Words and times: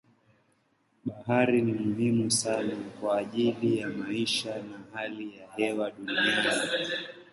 Bahari 1.05 1.61
ni 1.61 1.73
muhimu 1.79 2.31
sana 2.31 2.75
kwa 3.01 3.17
ajili 3.17 3.77
ya 3.79 3.87
maisha 3.89 4.55
na 4.57 4.79
hali 4.93 5.37
ya 5.37 5.47
hewa 5.55 5.91
duniani. 5.91 6.49